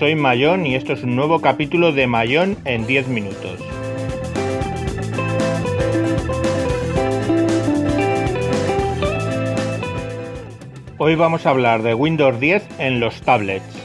[0.00, 3.60] soy Mayón y esto es un nuevo capítulo de Mayón en 10 minutos.
[10.96, 13.79] Hoy vamos a hablar de Windows 10 en los tablets.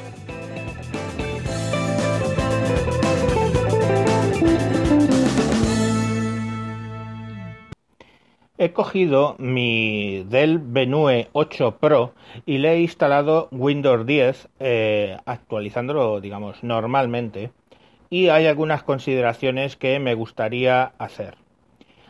[8.66, 12.14] He cogido mi Dell Venue 8 Pro
[12.48, 17.52] y le he instalado Windows 10 eh, actualizándolo, digamos, normalmente.
[18.10, 21.36] Y hay algunas consideraciones que me gustaría hacer.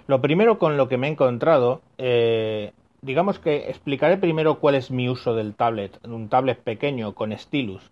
[0.08, 4.92] Lo primero con lo que me he encontrado, eh, digamos que explicaré primero cuál es
[4.92, 7.92] mi uso del tablet, un tablet pequeño con stylus.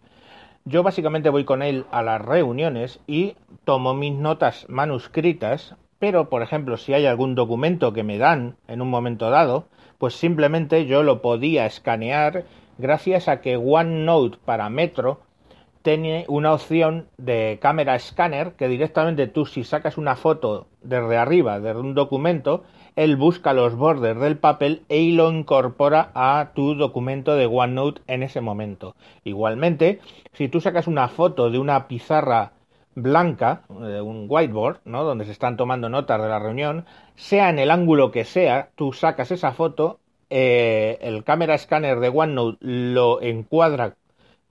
[0.63, 3.35] Yo básicamente voy con él a las reuniones y
[3.65, 8.81] tomo mis notas manuscritas pero, por ejemplo, si hay algún documento que me dan en
[8.81, 12.43] un momento dado, pues simplemente yo lo podía escanear
[12.77, 15.21] gracias a que OneNote para Metro
[15.81, 21.61] tiene una opción de cámara escáner que directamente tú si sacas una foto desde arriba
[21.61, 22.65] de un documento,
[22.97, 28.23] él busca los bordes del papel e lo incorpora a tu documento de OneNote en
[28.23, 28.97] ese momento.
[29.23, 30.01] Igualmente,
[30.33, 32.52] si tú sacas una foto de una pizarra
[32.95, 35.03] blanca, eh, un whiteboard, ¿no?
[35.03, 38.93] donde se están tomando notas de la reunión, sea en el ángulo que sea, tú
[38.93, 39.99] sacas esa foto,
[40.29, 43.95] eh, el cámara escáner de OneNote lo encuadra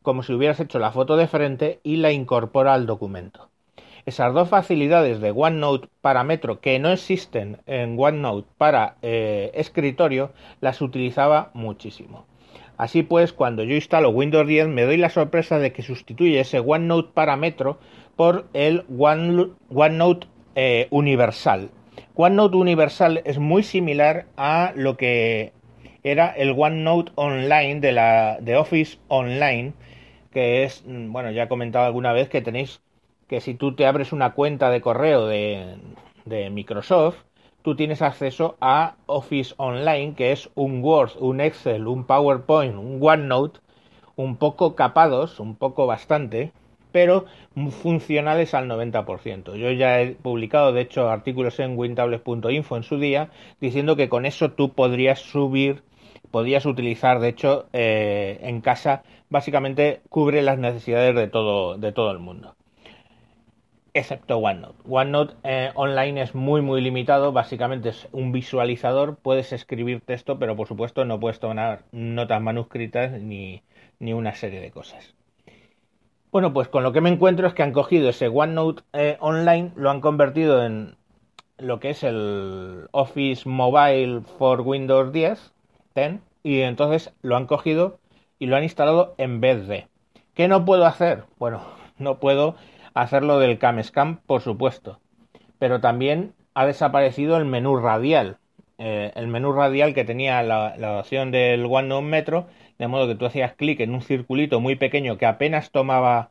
[0.03, 3.49] como si hubieras hecho la foto de frente y la incorpora al documento.
[4.05, 10.33] Esas dos facilidades de OneNote para Metro que no existen en OneNote para eh, escritorio
[10.61, 12.27] las utilizaba muchísimo.
[12.77, 16.59] Así pues, cuando yo instalo Windows 10 me doy la sorpresa de que sustituye ese
[16.59, 17.79] OneNote para Metro
[18.17, 21.71] por el OneNote eh, Universal.
[22.15, 25.53] OneNote Universal es muy similar a lo que
[26.03, 29.73] era el OneNote Online de la de Office Online,
[30.33, 32.81] que es, mm, bueno, ya he comentado alguna vez que tenéis
[33.29, 35.77] que si tú te abres una cuenta de correo de,
[36.25, 37.17] de Microsoft,
[37.63, 42.99] tú tienes acceso a Office Online, que es un Word, un Excel, un PowerPoint, un
[43.01, 43.61] OneNote,
[44.17, 46.53] un poco capados, un poco bastante,
[46.91, 47.25] pero
[47.71, 49.57] funcionales al 90%.
[49.57, 53.31] Yo ya he publicado, de hecho, artículos en wintables.info en su día,
[53.61, 55.83] diciendo que con eso tú podrías subir,
[56.31, 62.11] podrías utilizar, de hecho, eh, en casa, básicamente cubre las necesidades de todo, de todo
[62.11, 62.55] el mundo.
[63.95, 64.79] Excepto OneNote.
[64.89, 70.57] OneNote eh, online es muy muy limitado, básicamente es un visualizador, puedes escribir texto, pero
[70.57, 73.63] por supuesto no puedes tomar notas manuscritas ni,
[73.99, 75.15] ni una serie de cosas.
[76.31, 79.73] Bueno, pues con lo que me encuentro es que han cogido ese OneNote eh, Online,
[79.77, 80.97] lo han convertido en
[81.59, 85.53] lo que es el Office Mobile for Windows 10,
[85.95, 87.99] 10 y entonces lo han cogido
[88.39, 89.87] y lo han instalado en vez de.
[90.33, 91.25] ¿Qué no puedo hacer?
[91.39, 91.61] Bueno,
[91.99, 92.57] no puedo
[92.95, 95.01] hacerlo del CamScam, por supuesto,
[95.59, 98.39] pero también ha desaparecido el menú radial.
[98.79, 102.47] Eh, el menú radial que tenía la, la opción del OneNote Metro
[102.83, 106.31] de modo que tú hacías clic en un circulito muy pequeño que apenas tomaba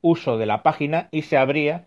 [0.00, 1.86] uso de la página y se abría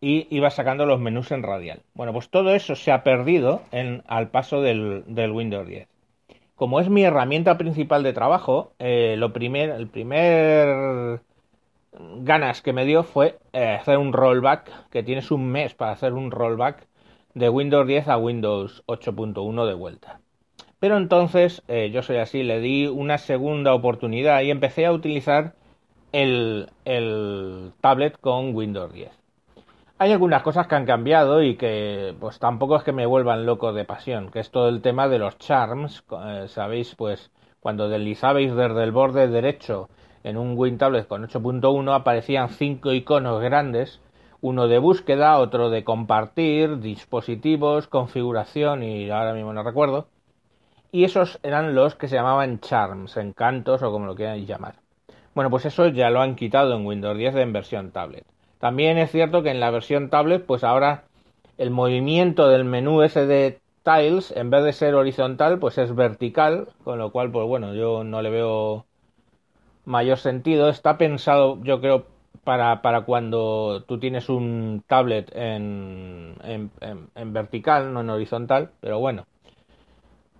[0.00, 1.82] y iba sacando los menús en radial.
[1.94, 5.86] Bueno, pues todo eso se ha perdido en, al paso del, Windows 10.
[6.56, 11.20] Como es mi herramienta principal de trabajo, eh, lo primer, el primer
[11.98, 16.12] ganas que me dio fue eh, hacer un rollback, que tienes un mes para hacer
[16.12, 16.86] un rollback
[17.34, 20.20] de Windows 10 a Windows 8.1 de vuelta.
[20.78, 25.54] Pero entonces, eh, yo soy así, le di una segunda oportunidad y empecé a utilizar
[26.12, 26.68] el,
[27.80, 29.10] tablet con Windows 10.
[29.98, 33.72] Hay algunas cosas que han cambiado y que pues tampoco es que me vuelvan loco
[33.72, 37.30] de pasión, que es todo el tema de los charms, eh, sabéis, pues
[37.60, 39.88] cuando deslizabais desde el borde derecho
[40.24, 44.00] en un WinTablet con 8.1 aparecían cinco iconos grandes,
[44.40, 50.08] uno de búsqueda, otro de compartir, dispositivos, configuración y ahora mismo no recuerdo,
[50.90, 54.76] y esos eran los que se llamaban charms, encantos o como lo quieran llamar.
[55.34, 58.24] Bueno, pues eso ya lo han quitado en Windows 10 en versión tablet.
[58.58, 61.04] También es cierto que en la versión tablet, pues ahora
[61.58, 66.68] el movimiento del menú ese de tiles, en vez de ser horizontal, pues es vertical,
[66.84, 68.86] con lo cual, pues bueno, yo no le veo
[69.84, 70.68] mayor sentido.
[70.68, 72.06] Está pensado, yo creo,
[72.44, 76.70] para, para cuando tú tienes un tablet en, en,
[77.14, 79.26] en vertical, no en horizontal, pero bueno.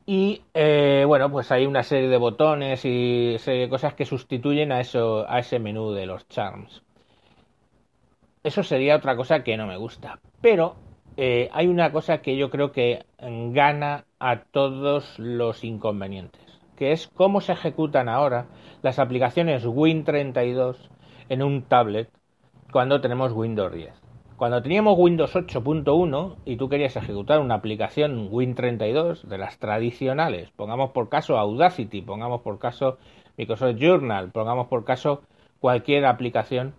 [0.07, 4.71] Y eh, bueno, pues hay una serie de botones y serie de cosas que sustituyen
[4.71, 6.83] a, eso, a ese menú de los charms.
[8.43, 10.19] Eso sería otra cosa que no me gusta.
[10.43, 10.77] Pero
[11.17, 17.09] eh, hay una cosa que yo creo que gana a todos los inconvenientes, que es
[17.09, 18.47] cómo se ejecutan ahora
[18.83, 20.77] las aplicaciones Win32
[21.29, 22.11] en un tablet
[22.73, 23.93] cuando tenemos Windows 10.
[24.37, 30.91] Cuando teníamos Windows 8.1 y tú querías ejecutar una aplicación Win32 de las tradicionales, pongamos
[30.91, 32.99] por caso Audacity, pongamos por caso
[33.37, 35.23] Microsoft Journal, pongamos por caso
[35.61, 36.75] cualquier aplicación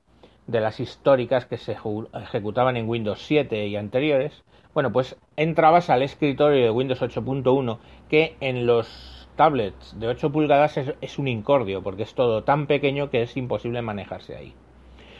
[0.48, 1.78] de las históricas que se
[2.14, 4.44] ejecutaban en Windows 7 y anteriores,
[4.74, 7.78] bueno, pues entrabas al escritorio de Windows 8.1
[8.10, 13.10] que en los tablets de 8 pulgadas es, un incordio porque es todo tan pequeño
[13.10, 14.54] que es imposible manejarse ahí.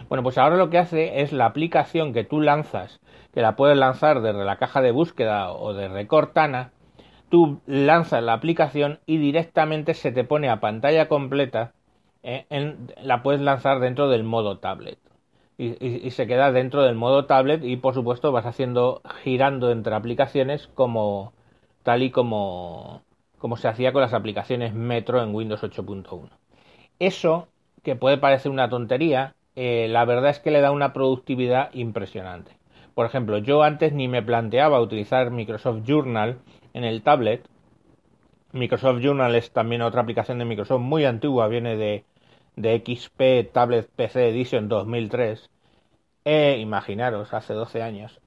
[0.10, 3.00] Bueno, pues ahora lo que hace es la aplicación que tú lanzas,
[3.34, 6.72] que la puedes lanzar desde la caja de búsqueda o de Cortana,
[7.30, 11.74] tú lanzas la aplicación y directamente se te pone a pantalla completa,
[12.24, 15.00] eh, en, la puedes lanzar dentro del modo tablet.
[15.58, 20.68] Y, se queda dentro del modo tablet y por supuesto vas haciendo girando entre aplicaciones
[20.68, 21.32] como
[21.84, 23.04] tal y como,
[23.38, 26.30] como se hacía con las aplicaciones Metro en Windows 8.1.
[27.00, 27.48] Eso,
[27.84, 32.58] que puede parecer una tontería, eh, la verdad es que le da una productividad impresionante.
[32.94, 36.40] Por ejemplo, yo antes ni me planteaba utilizar Microsoft Journal
[36.74, 37.48] en el tablet.
[38.54, 42.06] Microsoft Journal es también otra aplicación de Microsoft muy antigua, viene de,
[42.56, 45.50] de XP Tablet PC Edition 2003.
[46.26, 48.22] Eh, imaginaros, hace 12 años.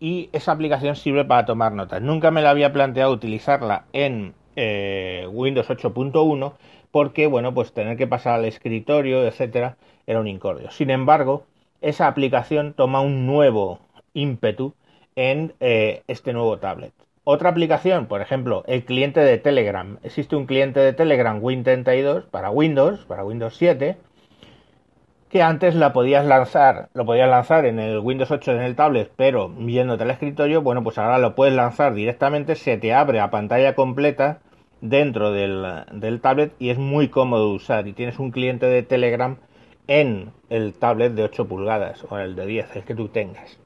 [0.00, 2.00] Y esa aplicación sirve para tomar notas.
[2.02, 6.52] Nunca me la había planteado utilizarla en eh, Windows 8.1
[6.90, 10.70] porque, bueno, pues tener que pasar al escritorio, etcétera, era un incordio.
[10.70, 11.44] Sin embargo,
[11.80, 13.80] esa aplicación toma un nuevo
[14.14, 14.74] ímpetu
[15.16, 16.92] en eh, este nuevo tablet.
[17.24, 19.98] Otra aplicación, por ejemplo, el cliente de Telegram.
[20.02, 23.98] Existe un cliente de Telegram Win32 para Windows, para Windows 7,
[25.30, 29.12] que antes la podías lanzar, lo podías lanzar en el Windows 8 en el tablet,
[29.16, 33.30] pero viéndote al escritorio, bueno, pues ahora lo puedes lanzar directamente, se te abre a
[33.30, 34.40] pantalla completa
[34.80, 37.86] dentro del, tablet y es muy cómodo usar.
[37.88, 39.36] Y tienes un cliente de Telegram
[39.86, 43.58] en el tablet de 8 pulgadas o el de 10, el que tú tengas.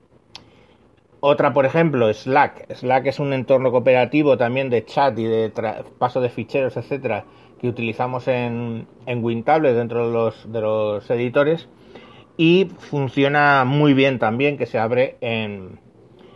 [1.25, 2.75] Otra, por ejemplo, Slack.
[2.75, 5.53] Slack es un entorno cooperativo también de chat y de
[5.97, 7.27] paso de ficheros, etcétera,
[7.61, 11.69] que utilizamos en, en WinTablet dentro de los, de los editores
[12.37, 15.79] y funciona muy bien también, que se abre en,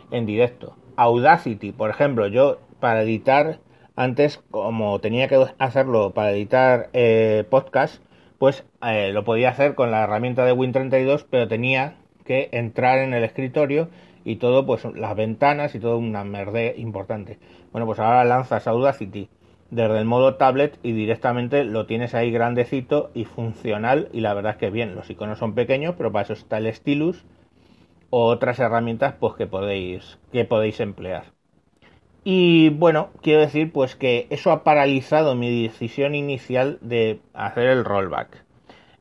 [0.09, 0.77] en directo.
[0.95, 3.59] Audacity, por ejemplo, yo para editar
[3.97, 8.01] antes, como tenía que hacerlo para editar eh, podcast,
[8.39, 13.13] pues eh, lo podía hacer con la herramienta de Win32, pero tenía que entrar en
[13.13, 13.89] el escritorio
[14.23, 17.39] y todo, pues las ventanas y todo una merde importante.
[17.71, 19.29] Bueno, pues ahora lanzas Audacity
[19.69, 24.53] desde el modo tablet y directamente lo tienes ahí grandecito y funcional y la verdad
[24.53, 27.25] es que bien, los iconos son pequeños, pero para eso está el stylus
[28.09, 31.25] o otras herramientas pues que podéis que podéis emplear.
[32.23, 37.85] Y bueno, quiero decir pues que eso ha paralizado mi decisión inicial de hacer el
[37.85, 38.46] rollback.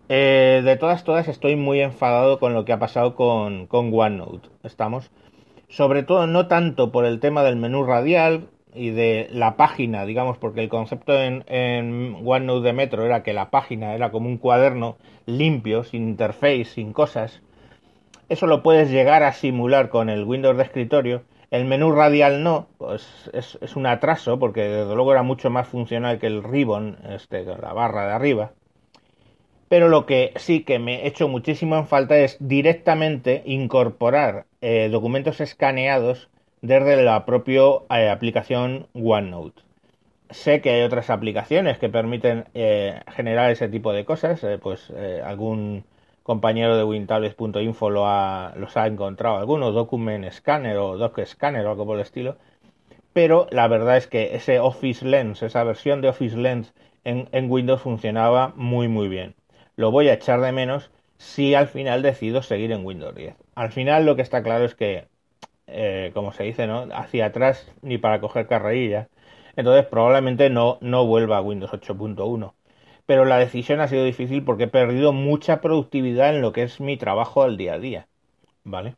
[0.09, 4.49] Eh, de todas, todas estoy muy enfadado con lo que ha pasado con, OneNote.
[4.63, 5.11] Estamos,
[5.69, 10.39] sobre todo, no tanto por el tema del menú radial y de la página, digamos,
[10.39, 14.39] porque el concepto en, en OneNote de Metro era que la página era como un
[14.39, 17.43] cuaderno limpio, sin interface, sin cosas.
[18.29, 22.69] Eso lo puedes llegar a simular con el Windows de escritorio el menú radial no,
[22.77, 26.99] pues es, es, un atraso porque desde luego era mucho más funcional que el ribbon,
[27.09, 28.53] este, la barra de arriba.
[29.69, 34.89] Pero lo que sí que me he hecho muchísimo en falta es directamente incorporar eh,
[34.91, 36.29] documentos escaneados
[36.63, 39.63] desde la propia eh, aplicación OneNote.
[40.31, 44.93] Sé que hay otras aplicaciones que permiten eh, generar ese tipo de cosas, pues
[45.25, 45.85] algún
[46.23, 51.97] compañero de wintables.info los ha encontrado algunos, Document Scanner o Doc Scanner o algo por
[51.97, 52.37] el estilo,
[53.13, 57.51] pero la verdad es que ese Office Lens, esa versión de Office Lens en, en
[57.51, 59.35] Windows funcionaba muy muy bien.
[59.77, 63.37] Lo voy a echar de menos si al final decido seguir en Windows 10.
[63.55, 65.07] Al final lo que está claro es que,
[65.67, 66.89] eh, como se dice, ¿no?
[66.93, 69.09] Hacia atrás ni para coger carrerilla.
[69.57, 72.53] Entonces probablemente no, no vuelva a Windows 8.1
[73.07, 76.81] pero la decisión ha sido difícil porque he perdido mucha productividad en lo que es
[76.81, 78.07] mi trabajo al día a día.
[78.65, 78.97] ¿Vale?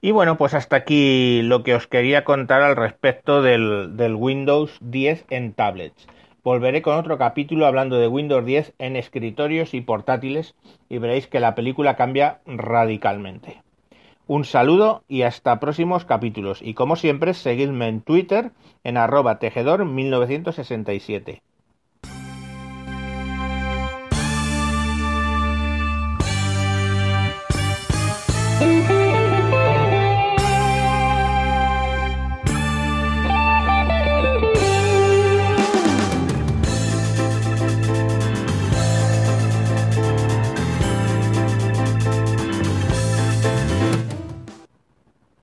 [0.00, 4.76] Y bueno, pues hasta aquí lo que os quería contar al respecto del, del, Windows
[4.80, 6.06] 10 en tablets.
[6.48, 10.54] Volveré con otro capítulo hablando de Windows 10 en escritorios y portátiles
[10.88, 13.60] y veréis que la película cambia radicalmente.
[14.26, 16.62] Un saludo y hasta próximos capítulos.
[16.62, 18.52] Y como siempre, seguidme en Twitter
[18.82, 21.42] en arroba tejedor 1967.